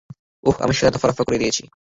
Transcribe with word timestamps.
ওহ, 0.43 0.55
আমি 0.61 0.73
সেটার 0.73 0.93
দফারফা 0.93 1.23
করে 1.23 1.37
দিয়েছি। 1.37 1.63